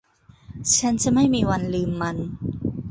[0.77, 2.17] ฉันจะไม่มีวันลืมมัน